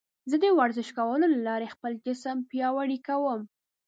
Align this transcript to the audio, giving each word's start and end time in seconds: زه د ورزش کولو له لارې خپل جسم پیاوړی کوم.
زه 0.29 0.35
د 0.43 0.45
ورزش 0.59 0.89
کولو 0.97 1.25
له 1.33 1.39
لارې 1.47 1.71
خپل 1.73 1.91
جسم 2.05 2.37
پیاوړی 2.49 2.99
کوم. 3.07 3.41